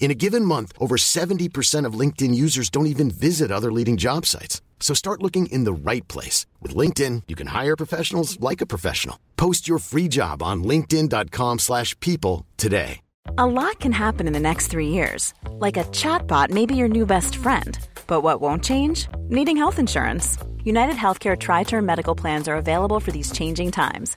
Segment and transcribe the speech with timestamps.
[0.00, 4.26] In a given month, over 70% of LinkedIn users don't even visit other leading job
[4.26, 4.60] sites.
[4.80, 6.46] So start looking in the right place.
[6.60, 9.20] With LinkedIn, you can hire professionals like a professional.
[9.36, 13.02] Post your free job on linkedin.com slash people today.
[13.36, 15.34] A lot can happen in the next three years.
[15.52, 17.78] Like a chatbot may be your new best friend.
[18.06, 19.06] But what won't change?
[19.28, 20.38] Needing health insurance.
[20.64, 24.16] United Healthcare Tri Term Medical Plans are available for these changing times.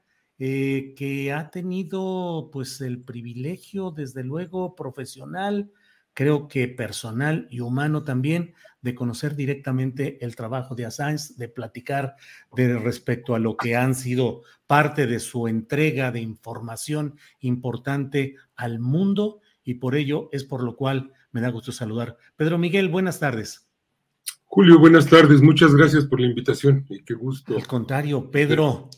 [0.43, 5.71] Eh, que ha tenido pues el privilegio, desde luego, profesional,
[6.15, 12.15] creo que personal y humano también, de conocer directamente el trabajo de Assange, de platicar
[12.55, 18.79] de respecto a lo que han sido parte de su entrega de información importante al
[18.79, 22.17] mundo y por ello es por lo cual me da gusto saludar.
[22.35, 23.67] Pedro Miguel, buenas tardes.
[24.45, 25.39] Julio, buenas tardes.
[25.39, 27.55] Muchas gracias por la invitación y qué gusto.
[27.55, 28.89] Al contrario, Pedro,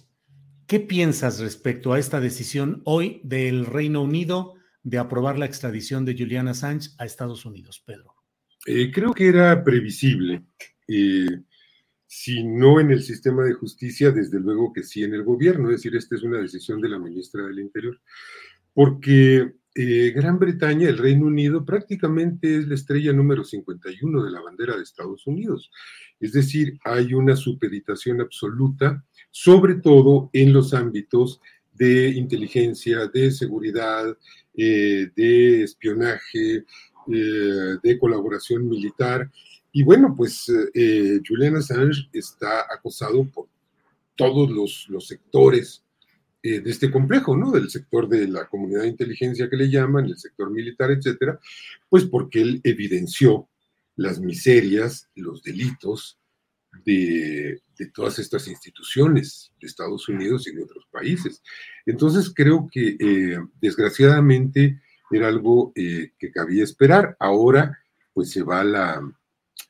[0.68, 6.16] ¿Qué piensas respecto a esta decisión hoy del Reino Unido de aprobar la extradición de
[6.18, 8.16] Julian Assange a Estados Unidos, Pedro?
[8.66, 10.44] Eh, creo que era previsible.
[10.88, 11.42] Eh,
[12.06, 15.70] si no en el sistema de justicia, desde luego que sí en el gobierno.
[15.70, 18.00] Es decir, esta es una decisión de la ministra del Interior.
[18.74, 24.42] Porque eh, Gran Bretaña, el Reino Unido, prácticamente es la estrella número 51 de la
[24.42, 25.72] bandera de Estados Unidos.
[26.20, 29.04] Es decir, hay una supeditación absoluta
[29.36, 31.42] sobre todo en los ámbitos
[31.74, 34.16] de inteligencia, de seguridad,
[34.56, 36.66] eh, de espionaje,
[37.12, 39.28] eh, de colaboración militar.
[39.72, 43.48] Y bueno, pues eh, Julian Assange está acosado por
[44.16, 45.84] todos los, sectores
[46.44, 47.52] de este complejo, ¿no?
[47.52, 51.40] Del sector de la comunidad de inteligencia que le llaman, el sector militar, etcétera,
[51.90, 53.48] pues porque él evidenció
[53.96, 56.20] las miserias, los delitos
[56.86, 57.62] de,
[57.94, 61.42] todas estas instituciones de Estados Unidos y de otros países.
[61.86, 64.82] Entonces creo que eh, desgraciadamente
[65.12, 67.16] era algo eh, que cabía esperar.
[67.20, 67.78] Ahora
[68.14, 69.02] pues se va la,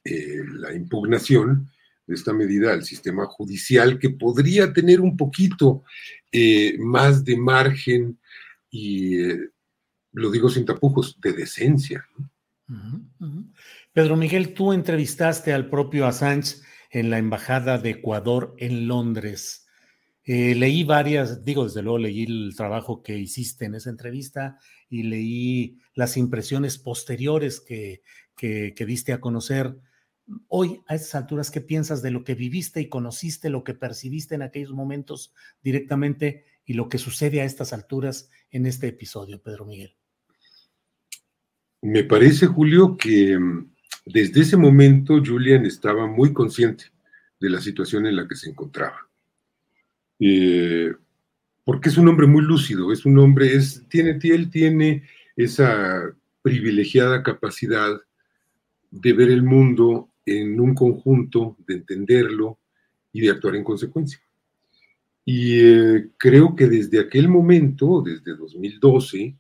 [0.04, 1.70] eh, la impugnación
[2.06, 5.84] de esta medida al sistema judicial que podría tener un poquito
[6.80, 8.20] más de margen
[8.70, 9.18] y,
[10.14, 12.06] lo digo sin tapujos, de decencia.
[13.92, 16.58] Pedro Miguel, tú entrevistaste al propio Assange
[16.94, 19.66] en la Embajada de Ecuador en Londres.
[20.26, 24.60] Eh, leí varias, digo, desde luego leí el trabajo que hiciste en esa entrevista
[24.90, 28.04] y leí las impresiones posteriores que,
[28.38, 29.76] que, diste a conocer.
[30.48, 34.36] Hoy, a estas alturas, ¿qué piensas de lo que viviste y conociste, lo que percibiste
[34.36, 35.34] en aquellos momentos
[35.64, 39.98] directamente y lo que sucede a estas alturas en este episodio, Pedro Miguel?
[41.82, 43.73] Me parece, Julio, que mm,
[44.06, 46.86] desde ese momento, Julian estaba muy consciente
[47.40, 49.08] de la situación en la que se encontraba.
[50.20, 50.94] Eh,
[51.64, 55.04] porque es un hombre muy lúcido, es un hombre, es, tiene, él tiene
[55.36, 58.00] esa privilegiada capacidad
[58.92, 62.60] de ver el mundo en un conjunto, de entenderlo
[63.12, 64.20] y de actuar en consecuencia.
[65.26, 69.36] Y eh, creo que desde aquel momento, desde 2012,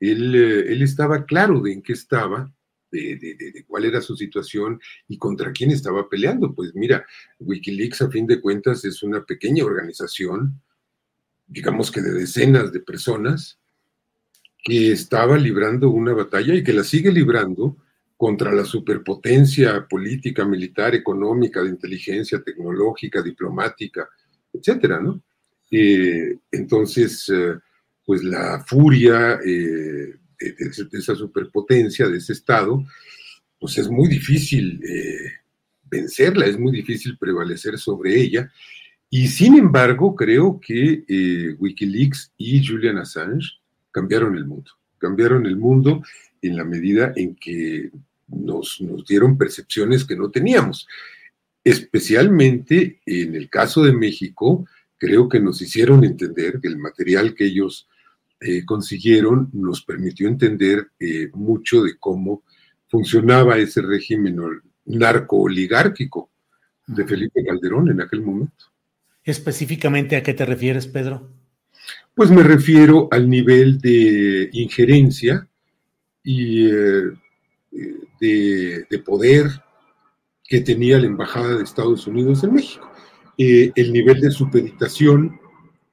[0.00, 2.50] él, eh, él estaba claro de en qué estaba
[2.90, 6.54] de, cuál era su situación y contra quién estaba peleando.
[6.54, 7.06] Pues mira,
[7.38, 10.60] Wikileaks a fin de cuentas es una pequeña organización,
[11.46, 13.58] digamos que de decenas de personas,
[14.64, 17.76] que estaba librando una batalla y que la sigue librando
[18.16, 24.08] contra la superpotencia política, militar, económica, de inteligencia, tecnológica, diplomática,
[24.52, 25.22] etcétera, ¿no?
[25.70, 27.54] Eh, entonces, eh,
[28.04, 32.84] pues la furia eh, de, esa superpotencia, de ese Estado,
[33.58, 35.32] pues es muy difícil eh,
[35.90, 38.50] vencerla, es muy difícil prevalecer sobre ella.
[39.08, 43.60] Y sin embargo, creo que eh, Wikileaks y Julian Assange
[43.90, 44.72] cambiaron el mundo.
[44.98, 46.02] Cambiaron el mundo
[46.42, 47.90] en la medida en que
[48.28, 50.86] nos, nos dieron percepciones que no teníamos.
[51.64, 54.66] especialmente en el caso de México,
[54.98, 57.88] creo que nos hicieron entender que el material que ellos
[58.38, 62.42] eh, consiguieron nos permitió entender eh, mucho de cómo
[62.86, 64.38] funcionaba ese régimen
[64.84, 66.28] narco-oligárquico
[66.86, 68.66] de Felipe Calderón en aquel momento.
[69.24, 71.30] Específicamente, ¿a qué te refieres, Pedro?
[72.14, 75.48] Pues me refiero al nivel de injerencia
[76.22, 77.10] y eh,
[78.20, 79.46] de, poder
[80.44, 82.92] que tenía la Embajada de Estados Unidos en México.
[83.38, 85.40] El nivel de supeditación,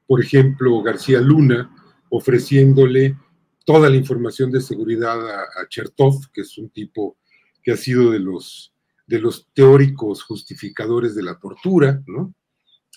[0.08, 1.70] por ejemplo, García Luna
[2.16, 3.18] ofreciéndole
[3.66, 7.18] toda la información de seguridad a, Chertov, que es un tipo
[7.64, 8.72] que ha sido de los,
[9.08, 12.36] de los teóricos justificadores de la tortura, ¿no?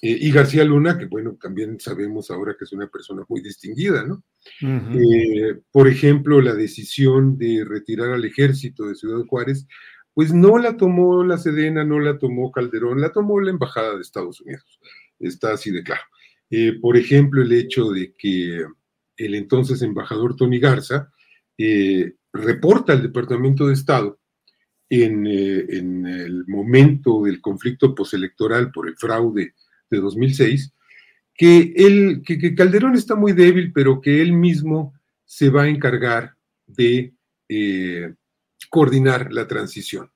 [0.02, 4.04] Eh, y García Luna, que bueno, también sabemos ahora que es una persona muy distinguida,
[4.04, 4.22] ¿no?
[4.60, 9.66] Eh, por ejemplo, la decisión de retirar al ejército de Ciudad Juárez,
[10.12, 14.02] pues no la tomó la Sedena, no la tomó Calderón, la tomó la Embajada de
[14.02, 14.78] Estados Unidos.
[15.18, 16.02] Está así de claro.
[16.50, 18.66] Eh, por ejemplo, el hecho de que
[19.16, 21.10] el entonces embajador Tony Garza
[22.32, 24.18] reporta al Departamento de Estado
[24.88, 29.54] en, en, el momento del conflicto postelectoral por el fraude
[29.90, 30.72] de 2006,
[31.34, 36.34] que, él, que, Calderón está muy débil, pero que él mismo se va a encargar
[36.66, 37.14] de
[37.48, 38.14] eh,
[38.70, 40.10] coordinar la transición.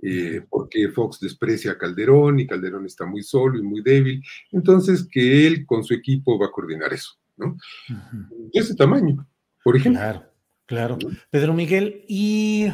[0.00, 4.22] Eh, porque Fox desprecia a Calderón y Calderón está muy solo y muy débil,
[4.52, 7.56] entonces que él con su equipo va a coordinar eso, ¿no?
[7.88, 9.26] De ese tamaño,
[9.64, 10.00] por ejemplo.
[10.00, 10.22] Claro,
[10.66, 10.98] claro.
[11.30, 12.66] Pedro Miguel, y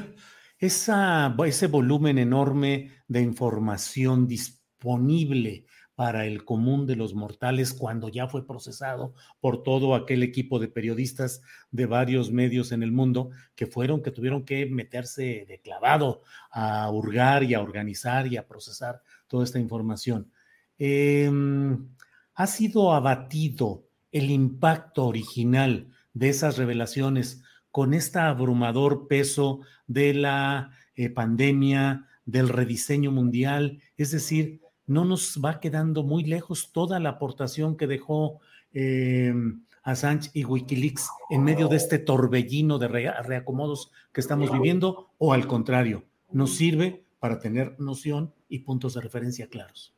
[0.59, 8.27] esa, ese volumen enorme de información disponible para el común de los mortales cuando ya
[8.27, 11.41] fue procesado por todo aquel equipo de periodistas
[11.71, 16.91] de varios medios en el mundo que fueron, que tuvieron que meterse de clavado a
[16.91, 20.33] hurgar y a organizar y a procesar toda esta información.
[20.79, 21.89] Em,
[22.35, 30.71] ha sido abatido el impacto original de esas revelaciones con este abrumador peso de la
[30.95, 37.11] eh, pandemia, del rediseño mundial, es decir, no nos va quedando muy lejos toda la
[37.11, 38.39] aportación que dejó
[38.73, 39.35] eh,
[39.83, 45.49] Assange y Wikileaks en medio de este torbellino de reacomodos que estamos viviendo, o al
[45.49, 49.93] contrario, nos sirve para tener noción y puntos de referencia claros.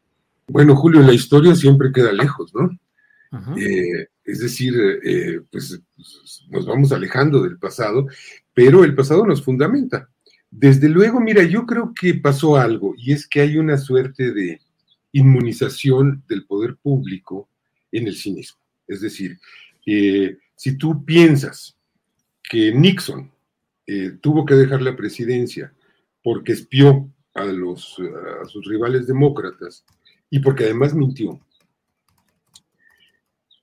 [0.48, 2.70] Bueno, Julio, la historia siempre queda lejos, ¿no?
[3.56, 5.80] Eh, es decir, eh, pues
[6.48, 8.06] nos vamos alejando del pasado,
[8.54, 10.08] pero el pasado nos fundamenta.
[10.50, 14.60] Desde luego, mira, yo creo que pasó algo y es que hay una suerte de,
[15.12, 17.48] inmunización del poder público
[17.90, 18.60] en el cinismo.
[18.86, 19.38] Es decir,
[19.86, 21.74] eh, si tú piensas
[22.42, 23.32] que Nixon
[24.20, 25.72] tuvo que dejar la presidencia
[26.22, 27.96] porque espió a, los,
[28.42, 29.84] a sus rivales demócratas
[30.28, 31.40] y porque además mintió,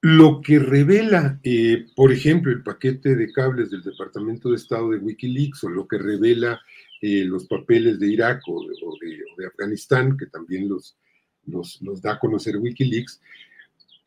[0.06, 4.98] lo que revela, eh, por ejemplo, el paquete de cables del Departamento de Estado de
[4.98, 6.62] Wikileaks o lo que revela
[7.02, 10.98] los papeles de Irak o de, Afganistán, que también los,
[11.46, 13.22] los, da a conocer Wikileaks,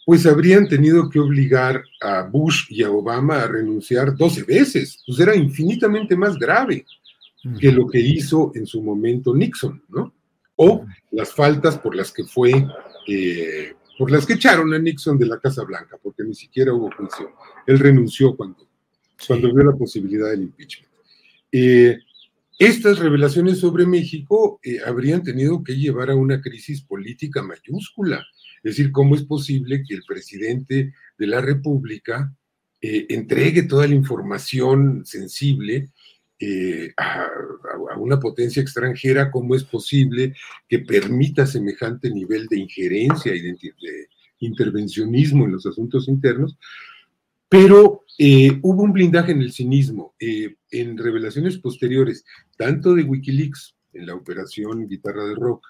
[0.05, 5.03] pues habrían tenido que obligar a Bush y a Obama a renunciar 12 veces.
[5.07, 6.85] Pues era infinitamente más grave
[7.59, 10.13] que lo que hizo en su momento Nixon, ¿no?
[10.57, 12.67] O las faltas por las que fue,
[13.09, 16.91] eh, por las que echaron a Nixon de la Casa Blanca, porque ni siquiera hubo
[16.91, 17.33] juicio.
[17.67, 18.69] Él renunció cuando,
[19.27, 20.93] cuando vio la posibilidad del impeachment.
[21.51, 21.99] Eh,
[22.59, 28.25] estas revelaciones sobre México eh, habrían tenido que llevar a una crisis política mayúscula.
[28.63, 32.35] Es decir, ¿cómo es posible que el presidente de la República
[32.81, 35.91] eh, entregue toda la información sensible
[36.39, 37.29] eh, a,
[37.99, 39.31] una potencia extranjera?
[39.31, 40.35] ¿Cómo es posible
[40.69, 43.57] que permita semejante nivel de injerencia y de
[44.41, 46.59] intervencionismo en los asuntos internos?
[47.49, 50.15] Pero eh, hubo un blindaje en el cinismo.
[50.21, 52.25] Eh, en revelaciones posteriores,
[52.59, 55.67] tanto de Wikileaks, en la operación Guitarra de Rock,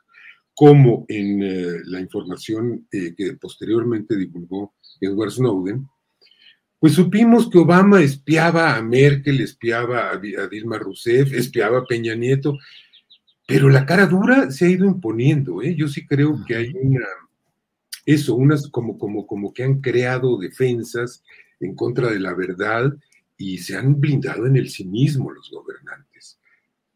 [0.52, 5.86] como en la información que posteriormente divulgó Edward Snowden,
[6.86, 12.56] pues supimos que Obama espiaba a Merkel, espiaba a, Dilma Rousseff, espiaba a Peña Nieto,
[13.44, 15.60] pero la cara dura se ha ido imponiendo.
[15.64, 17.04] Yo sí creo que hay una,
[18.04, 21.24] eso, unas como, como, como que han creado defensas
[21.58, 22.96] en contra de la verdad
[23.36, 26.38] y se han blindado en el cinismo los gobernantes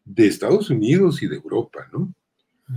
[0.05, 2.13] de Estados Unidos y de Europa, ¿no?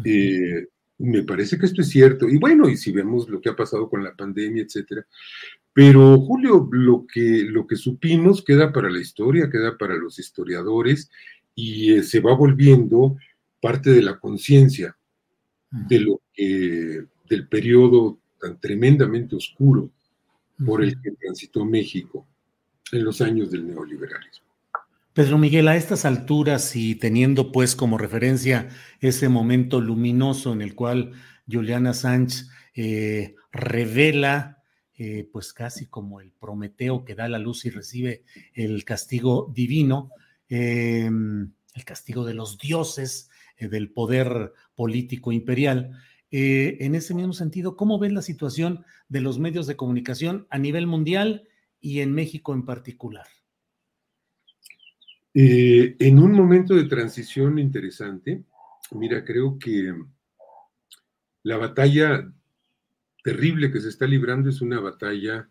[0.04, 0.66] Eh,
[0.98, 2.28] me parece que esto es cierto.
[2.28, 5.06] Y bueno, y si vemos lo que ha pasado con la pandemia, etcétera.
[5.72, 11.10] Pero, Julio, lo que, lo que supimos queda para la historia, queda para los historiadores
[11.54, 13.16] y eh, se va volviendo
[13.60, 14.96] parte de la conciencia
[15.70, 19.90] de lo que, del periodo tan tremendamente oscuro
[20.64, 22.26] por el que transitó México
[22.92, 24.43] en los años del neoliberalismo.
[25.14, 28.68] Pedro Miguel, a estas alturas y teniendo pues como referencia
[28.98, 31.12] ese momento luminoso en el cual
[31.48, 34.64] Juliana Sánchez eh, revela
[34.96, 40.10] eh, pues casi como el Prometeo que da la luz y recibe el castigo divino,
[40.48, 45.92] em, el castigo de los dioses eh, del poder político imperial.
[46.32, 50.88] en ese mismo sentido, ¿cómo ves la situación de los medios de comunicación a nivel
[50.88, 51.46] mundial
[51.80, 53.28] y en México en particular?
[55.34, 58.44] En un momento de transición interesante,
[58.92, 59.92] mira, creo que
[61.42, 62.30] la batalla
[63.22, 65.48] terrible que se está librando es una batalla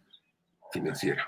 [0.72, 1.28] financiera.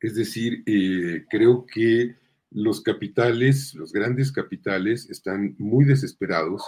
[0.00, 2.16] Es decir, eh, creo que
[2.50, 6.62] los capitales, los grandes capitales, están muy desesperados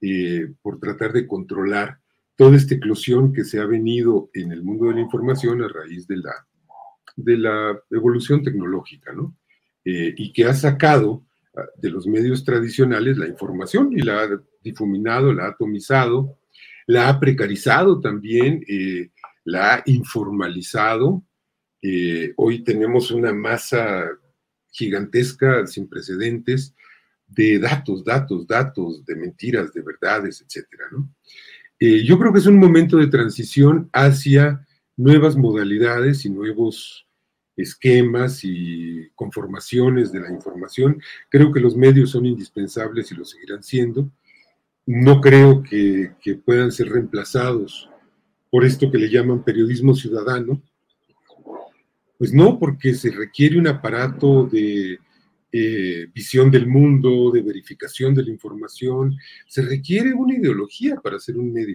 [0.00, 1.98] eh, por tratar de controlar
[2.36, 6.06] toda esta eclosión que se ha venido en el mundo de la información a raíz
[6.06, 6.46] de la,
[7.16, 9.34] de la evolución tecnológica, ¿no?
[9.84, 11.24] Eh, y que ha sacado
[11.56, 14.28] ah, de los medios tradicionales la información y la ha
[14.62, 16.38] difuminado, la ha atomizado,
[16.86, 19.10] la ha precarizado también, eh,
[19.44, 21.22] la ha informalizado.
[21.82, 24.08] Eh, hoy tenemos una masa
[24.70, 26.74] gigantesca, sin precedentes,
[27.26, 30.86] de datos, datos, datos, de mentiras, de verdades, etcétera.
[31.78, 37.06] Eh, yo creo que es un momento de transición hacia nuevas modalidades y nuevos
[37.56, 41.00] esquemas y conformaciones de la información.
[41.28, 44.10] Creo que los medios son indispensables y lo seguirán siendo
[44.86, 46.12] no creo que,
[46.44, 47.88] puedan ser reemplazados
[48.50, 50.60] por esto que le llaman periodismo ciudadano.
[52.18, 54.98] Pues no, porque se requiere un aparato de
[55.52, 61.36] eh, visión del mundo, de verificación de la información, se requiere una ideología para ser
[61.36, 61.74] un medio.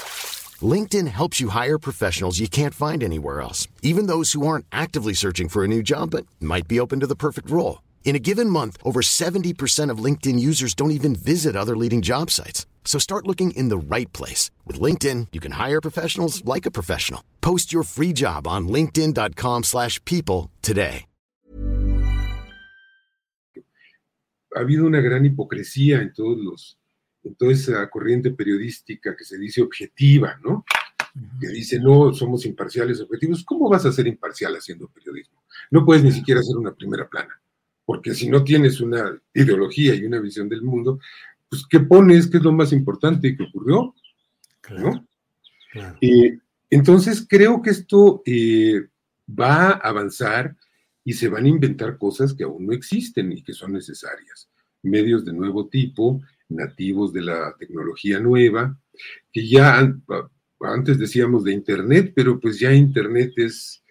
[0.61, 5.13] LinkedIn helps you hire professionals you can't find anywhere else, even those who aren't actively
[5.13, 7.81] searching for a new job but might be open to the perfect role.
[8.03, 12.29] In a given month, over 70% of LinkedIn users don't even visit other leading job
[12.29, 12.65] sites.
[12.83, 14.51] So start looking in the right place.
[14.67, 17.23] With LinkedIn, you can hire professionals like a professional.
[17.39, 21.05] Post your free job on linkedin.com slash people today.
[24.53, 26.77] Ha habido una gran hipocresía en todos los
[27.23, 30.65] en toda esa corriente periodística que se dice objetiva, ¿no?
[31.39, 33.43] Que dice, no, somos imparciales, objetivos.
[33.43, 35.43] ¿Cómo vas a ser imparcial haciendo periodismo?
[35.69, 37.39] No puedes ni siquiera hacer una primera plana,
[37.85, 40.99] porque si no tienes una ideología y una visión del mundo,
[41.49, 42.27] pues ¿qué pones?
[42.27, 43.93] ¿Qué es lo más importante que ocurrió?
[44.61, 45.05] Claro.
[45.99, 48.87] Eh, entonces creo que esto eh,
[49.27, 50.55] va a avanzar
[51.03, 54.49] y se van a inventar cosas que aún no existen y que son necesarias.
[54.83, 56.21] Medios de nuevo tipo,
[56.51, 58.77] nativos de la tecnología nueva,
[59.31, 59.79] que ya
[60.59, 63.83] antes decíamos de Internet, pero pues ya Internet es,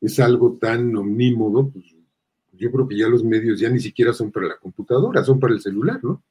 [0.00, 1.84] es algo tan omnímodo, pues
[2.52, 5.54] yo creo que ya los medios ya ni siquiera son para la computadora, son para
[5.54, 6.22] el celular, ¿no?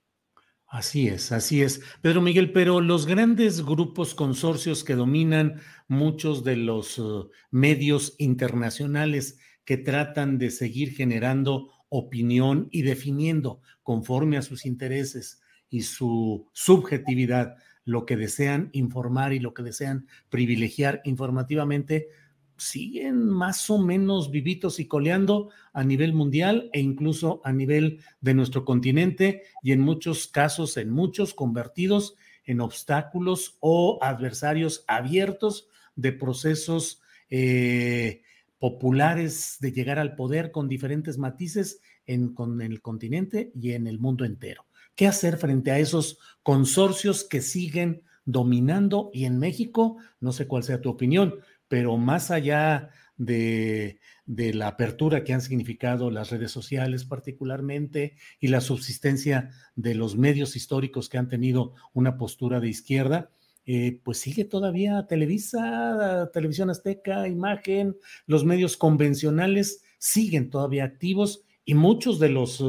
[0.68, 1.82] Así es, así es.
[2.02, 9.40] Pedro Miguel, pero los grandes grupos consorcios que dominan muchos de los uh, medios internacionales
[9.64, 17.56] que tratan de seguir generando opinión y definiendo conforme a sus intereses y su subjetividad,
[17.84, 22.10] lo que desean informar y lo que desean privilegiar informativamente,
[22.58, 28.34] siguen más o menos vivitos y coleando a nivel mundial e incluso a nivel de
[28.34, 36.14] nuestro continente y en muchos casos, en muchos convertidos en obstáculos o adversarios abiertos de
[36.14, 38.22] procesos eh,
[38.60, 44.00] populares de llegar al poder con diferentes matices en, con el continente y en el
[44.00, 44.66] mundo entero.
[44.96, 49.10] ¿Qué hacer frente a esos consorcios que siguen dominando?
[49.14, 51.36] Y en México, no sé cuál sea tu opinión,
[51.68, 58.62] pero más allá de, la apertura que han significado las redes sociales particularmente y la
[58.62, 63.32] subsistencia de los medios históricos que han tenido una postura de izquierda,
[63.66, 67.98] eh, pues sigue todavía Televisa, Televisión Azteca, Imagen,
[68.28, 72.64] los medios convencionales siguen todavía activos y muchos de los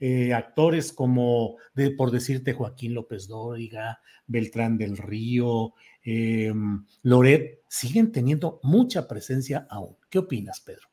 [0.00, 6.52] eh, actores como, de, por decirte, Joaquín López Dóriga, Beltrán del Río, eh,
[7.02, 9.96] Loret, siguen teniendo mucha presencia aún.
[10.08, 10.88] ¿Qué opinas, Pedro?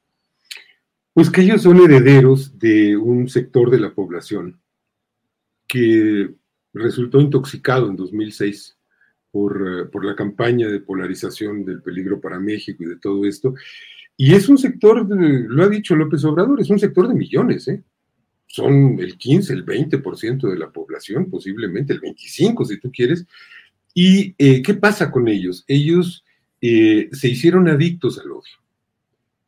[1.14, 4.60] Pues que ellos son herederos de un sector de la población
[5.66, 6.30] que
[6.74, 8.78] resultó intoxicado en 2006
[9.32, 13.56] por, por, la campaña de polarización del peligro para México y de todo esto.
[14.18, 17.84] Y es un sector, lo ha dicho López Obrador, es un sector de millones, ¿eh?
[18.48, 23.26] Son el 15, el 20% de la población, posiblemente el 25% si tú quieres.
[23.94, 25.64] ¿Y eh, qué pasa con ellos?
[25.68, 26.24] Ellos
[26.62, 28.58] eh, se hicieron adictos al odio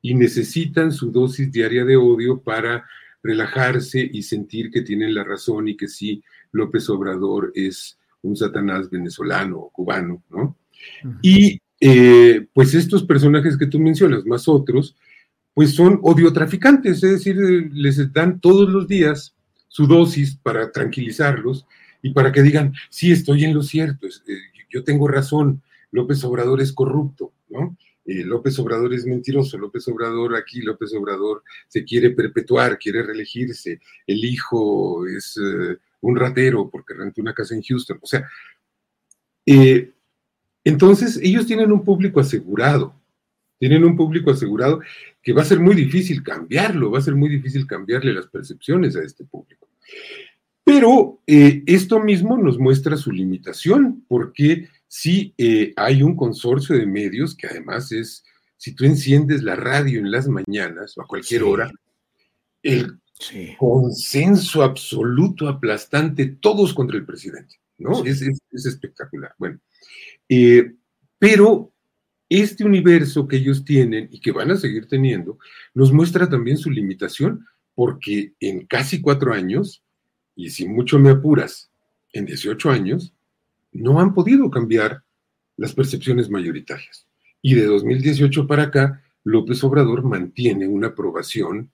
[0.02, 2.86] y necesitan su dosis diaria de odio para
[3.22, 8.90] relajarse y sentir que tienen la razón y que sí, López Obrador es un Satanás
[8.90, 10.58] venezolano o cubano, ¿no?
[11.22, 14.96] Y eh, pues estos personajes que tú mencionas, más otros,
[15.54, 17.38] pues son odiotraficantes, es decir,
[17.74, 19.36] les dan todos los días
[19.68, 21.66] su dosis para tranquilizarlos
[22.02, 24.38] y para que digan, sí, estoy en lo cierto, eh,
[24.70, 27.78] yo tengo razón, López Obrador es corrupto, ¿no?
[28.06, 33.80] Eh, López Obrador es mentiroso, López Obrador aquí, López Obrador se quiere perpetuar, quiere reelegirse,
[34.08, 35.38] el hijo es
[36.02, 38.00] un ratero porque rentó una casa en Houston.
[38.02, 38.28] O sea,
[39.46, 39.92] eh,
[40.64, 42.96] entonces ellos tienen un público asegurado,
[43.58, 44.82] tienen un público asegurado
[45.22, 48.96] que va a ser muy difícil cambiarlo, va a ser muy difícil cambiarle las percepciones
[48.96, 49.68] a este público.
[50.64, 56.86] Pero eh, esto mismo nos muestra su limitación, porque si eh, hay un consorcio de
[56.86, 58.24] medios que además es,
[58.56, 61.72] si tú enciendes la radio en las mañanas o a cualquier hora,
[62.62, 63.00] el
[63.58, 68.04] consenso absoluto, aplastante, todos contra el presidente, ¿no?
[68.06, 68.22] Es,
[68.52, 69.34] espectacular.
[69.38, 69.60] Bueno,
[70.28, 70.74] eh,
[71.18, 71.74] pero
[72.30, 75.40] este universo que ellos tienen y que van a seguir teniendo,
[75.74, 79.84] nos muestra también su limitación, porque en casi cuatro años,
[80.36, 81.72] y si mucho me apuras,
[82.14, 83.14] en 18 años,
[83.72, 85.04] no han podido cambiar
[85.58, 87.08] las percepciones mayoritarias.
[87.42, 91.72] Y de 2018 para acá, López Obrador mantiene una aprobación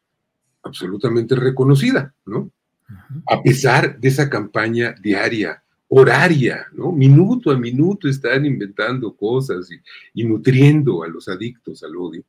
[0.63, 2.51] absolutamente reconocida, ¿no?
[3.27, 5.63] A pesar de esa campaña diaria,
[5.97, 6.91] horaria, ¿no?
[6.91, 9.69] Minuto a minuto están inventando cosas
[10.13, 12.23] y, nutriendo a los adictos al odio,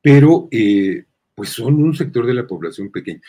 [0.00, 1.04] pero eh,
[1.34, 3.20] pues son un sector de la población pequeña.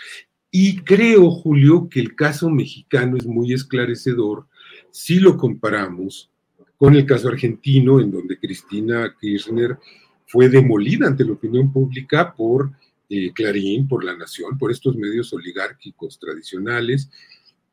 [0.51, 4.45] Y creo, Julio, que el caso mexicano es muy esclarecedor
[4.91, 6.29] si lo comparamos
[6.77, 9.79] con el caso argentino, en donde Cristina Kirchner
[10.27, 12.69] fue demolida ante la opinión pública por
[13.09, 17.09] eh, Clarín, por La Nación, por estos medios oligárquicos tradicionales.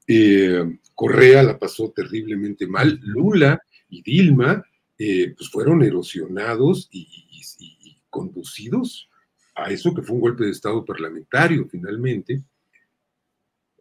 [0.06, 2.98] Eh, Correa la pasó terriblemente mal.
[3.02, 4.64] Lula y Dilma
[4.98, 7.08] eh, pues fueron erosionados y,
[8.10, 9.08] conducidos
[9.54, 12.42] a eso que fue un golpe de Estado parlamentario finalmente,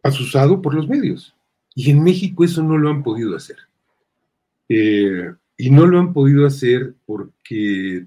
[0.02, 1.34] asusado por los medios.
[1.74, 3.58] Y en México eso no lo han podido hacer.
[4.68, 8.06] y no lo han podido hacer porque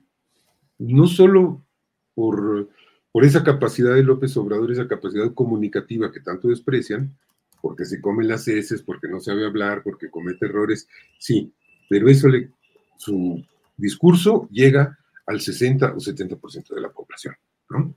[0.80, 1.64] no solo
[2.16, 2.70] por
[3.16, 7.18] por esa capacidad de López Obrador, esa capacidad comunicativa que tanto desprecian,
[7.66, 11.52] porque se comen las heces, porque no sabe hablar, porque comete errores, sí,
[11.90, 12.52] pero eso le,
[12.96, 13.44] su
[13.76, 17.34] discurso llega al 60 o 70% de la población,
[17.72, 17.96] ¿no?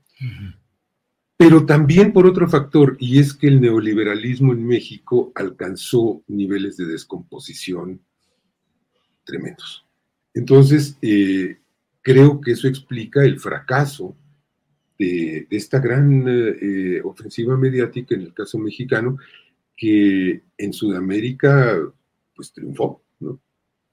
[1.36, 6.86] Pero también por otro factor, y es que el neoliberalismo en México alcanzó niveles de
[6.86, 8.00] descomposición
[9.22, 9.84] tremendos.
[10.32, 11.58] Entonces, eh,
[12.00, 14.16] creo que eso explica el fracaso
[14.98, 19.18] de, esta gran eh, ofensiva mediática en el caso mexicano,
[19.78, 21.78] que en Sudamérica
[22.34, 23.40] pues triunfó, ¿no?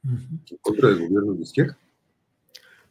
[0.04, 1.78] En contra del gobierno de izquierda.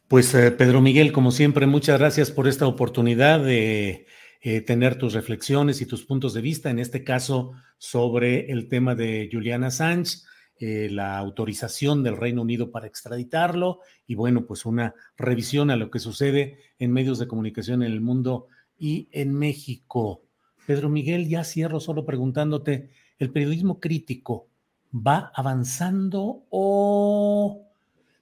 [0.07, 4.07] Pues eh, Pedro Miguel, como siempre, muchas gracias por esta oportunidad de
[4.41, 8.95] eh, tener tus reflexiones y tus puntos de vista, en este caso sobre el tema
[8.95, 10.25] de Juliana Sánchez
[10.57, 15.91] eh, la autorización del Reino Unido para extraditarlo y bueno, pues una revisión a lo
[15.91, 20.21] que sucede en medios de comunicación en el mundo y en México.
[20.65, 24.47] Pedro Miguel, ya cierro solo preguntándote, ¿el periodismo crítico
[24.95, 27.67] va avanzando o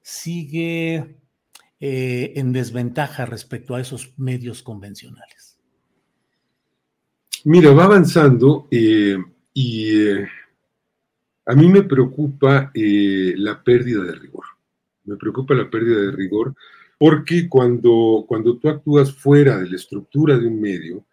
[0.01, 1.17] sigue
[1.79, 5.57] eh, en desventaja respecto a esos medios convencionales?
[7.45, 9.17] Mira, va avanzando eh,
[9.53, 10.13] y
[11.45, 14.45] a mí me preocupa eh, la pérdida de rigor.
[15.05, 16.55] Me preocupa la pérdida de rigor
[16.97, 21.03] porque cuando, cuando tú actúas fuera de la estructura de un medio,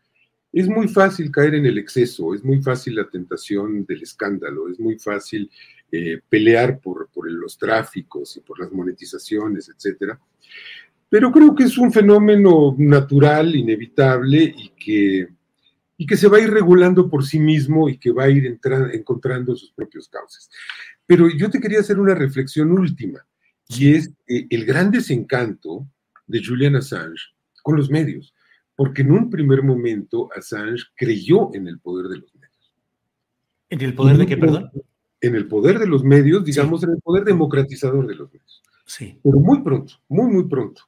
[0.52, 4.80] es muy fácil caer en el exceso, es muy fácil la tentación del escándalo, es
[4.80, 5.50] muy fácil
[5.92, 10.14] eh, pelear por, por, los tráficos y por las monetizaciones, etc.
[11.08, 15.28] Pero creo que es un fenómeno natural, inevitable y que,
[15.96, 18.58] y que se va a ir regulando por sí mismo y que va a ir
[18.92, 20.50] encontrando sus propios cauces.
[21.06, 23.24] Pero yo te quería hacer una reflexión última,
[23.68, 25.86] y es eh, el gran desencanto
[26.26, 28.34] de Julian Assange con los medios,
[28.80, 32.72] porque en un primer momento Assange creyó en el poder de los medios.
[33.68, 34.70] ¿En el poder de qué, perdón?
[35.20, 38.62] En el poder de los medios, digamos, en el poder democratizador de los medios.
[38.86, 39.20] Sí.
[39.22, 40.84] Pero muy pronto, muy, muy pronto,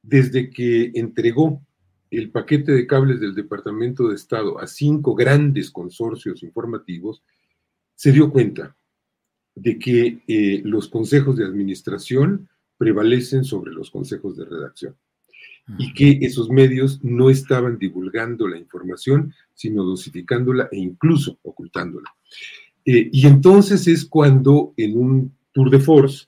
[0.00, 1.60] desde que entregó
[2.10, 7.22] el paquete de cables del Departamento de Estado a cinco grandes consorcios informativos,
[7.94, 8.74] se dio cuenta
[9.54, 14.96] de que eh, los consejos de administración prevalecen sobre los consejos de redacción
[15.78, 22.14] y que esos medios no estaban divulgando la información, sino dosificándola e incluso ocultándola.
[22.84, 26.26] Eh, y entonces es cuando en un tour de force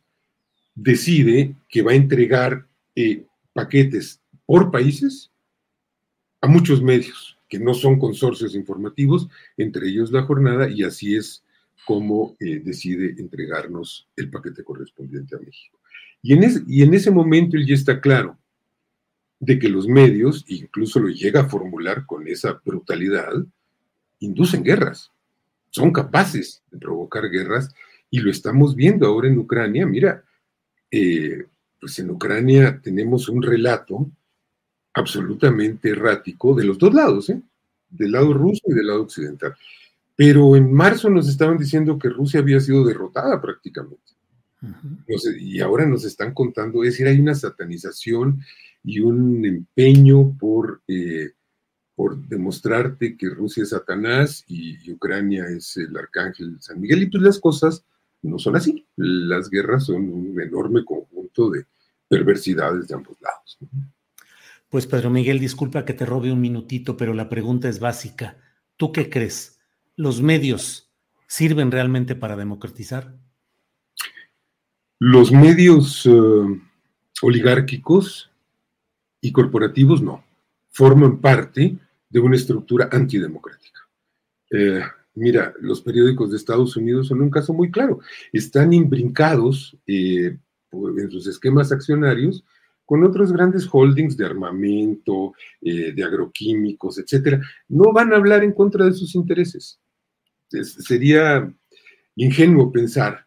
[0.75, 5.31] decide que va a entregar eh, paquetes por países
[6.41, 11.43] a muchos medios, que no son consorcios informativos, entre ellos la jornada, y así es
[11.85, 15.79] como eh, decide entregarnos el paquete correspondiente a México.
[16.23, 18.39] Y en, y en ese momento él ya está claro
[19.39, 23.33] de que los medios, incluso lo llega a formular con esa brutalidad,
[24.21, 25.13] inducen guerras,
[25.71, 27.75] son capaces de provocar guerras
[28.11, 29.87] y lo estamos viendo ahora en Ucrania.
[29.87, 30.25] Mira,
[30.91, 31.45] eh,
[31.81, 34.07] pues en Ucrania tenemos un relato
[34.95, 37.41] absolutamente errático de los dos lados, ¿eh?
[37.91, 39.55] del lado ruso y del lado occidental.
[40.17, 44.03] Pero en marzo nos estaban diciendo que Rusia había sido derrotada prácticamente.
[45.39, 48.43] y ahora nos están contando, es decir, hay una satanización
[48.87, 51.33] y un empeño por, eh,
[51.97, 57.03] por demostrarte que Rusia es Satanás y, Ucrania es el arcángel San Miguel.
[57.03, 57.85] Y pues las cosas
[58.23, 58.87] no son así.
[58.95, 61.67] Las guerras son un enorme conjunto de
[62.09, 63.59] perversidades de ambos lados.
[64.71, 68.39] Pues Pedro Miguel, disculpa que te robe un minutito, pero la pregunta es básica.
[68.77, 69.59] ¿Tú qué crees?
[69.97, 70.93] ¿Los medios
[71.27, 73.17] sirven realmente para democratizar?
[75.01, 76.61] Los medios eh,
[77.21, 78.31] oligárquicos
[79.27, 80.25] y corporativos no,
[80.71, 81.77] forman parte
[82.09, 83.81] de una estructura antidemocrática.
[84.51, 84.83] Eh,
[85.15, 88.01] mira, los periódicos de Estados Unidos son un caso muy claro.
[88.33, 90.37] Están imbrincados eh,
[90.73, 92.45] en sus esquemas accionarios
[92.85, 97.41] con otros grandes holdings de armamento, de agroquímicos, etcétera.
[97.69, 99.81] No van a hablar en contra de sus intereses
[100.49, 101.53] sería
[102.15, 103.27] ingenuo pensar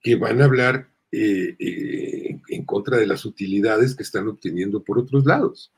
[0.00, 4.98] que van a hablar eh, eh, en contra de las utilidades que están obteniendo por
[4.98, 5.72] otros lados.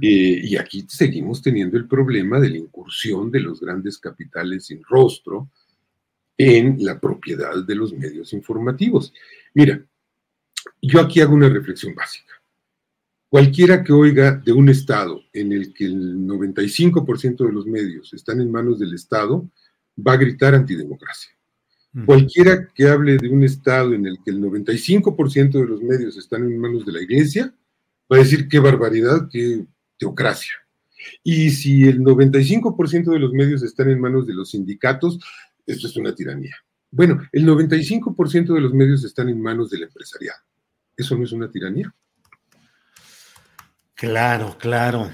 [0.00, 4.82] Eh, y aquí seguimos teniendo el problema de la incursión de los grandes capitales sin
[4.82, 5.50] rostro
[6.36, 9.12] en la propiedad de los medios informativos.
[9.54, 9.84] Mira,
[10.80, 12.34] yo aquí hago una reflexión básica.
[13.28, 18.40] Cualquiera que oiga de un Estado en el que el 95% de los medios están
[18.40, 19.50] en manos del Estado,
[19.98, 21.37] va a gritar antidemocracia.
[22.04, 26.44] Cualquiera que hable de un Estado en el que el 95% de los medios están
[26.44, 27.54] en manos de la Iglesia,
[28.10, 29.64] va a decir qué barbaridad, qué
[29.96, 30.52] teocracia.
[31.22, 35.18] Y si el 95% de los medios están en manos de los sindicatos,
[35.66, 36.56] esto es una tiranía.
[36.90, 40.40] Bueno, el 95% de los medios están en manos del empresariado.
[40.96, 41.94] ¿Eso no es una tiranía?
[43.94, 45.10] Claro, claro.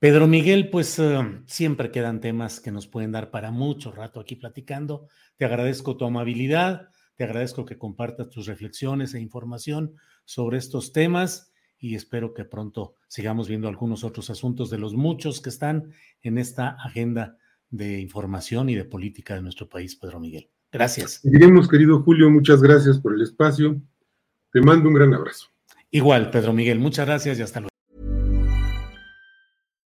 [0.00, 4.34] Pedro Miguel, pues eh, siempre quedan temas que nos pueden dar para mucho rato aquí
[4.34, 5.08] platicando.
[5.36, 9.92] Te agradezco tu amabilidad, te agradezco que compartas tus reflexiones e información
[10.24, 15.42] sobre estos temas y espero que pronto sigamos viendo algunos otros asuntos de los muchos
[15.42, 17.36] que están en esta agenda
[17.68, 20.48] de información y de política de nuestro país, Pedro Miguel.
[20.72, 21.20] Gracias.
[21.22, 23.78] Seguiremos, querido Julio, muchas gracias por el espacio.
[24.50, 25.48] Te mando un gran abrazo.
[25.90, 27.69] Igual, Pedro Miguel, muchas gracias y hasta luego.